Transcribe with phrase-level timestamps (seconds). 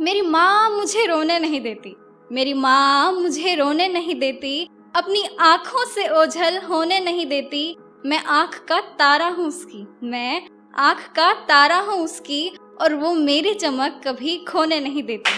[0.00, 1.96] मेरी माँ मुझे रोने नहीं देती।
[2.32, 7.76] मेरी माँ मुझे रोने नहीं देती। अपनी आँखों से ओझल होने नहीं देती।
[8.06, 10.42] मैं आँख का तारा हूँ उसकी। मैं
[10.78, 15.32] आँख का तारा हूँ उसकी और वो मेरी चमक कभी खोने नहीं देती।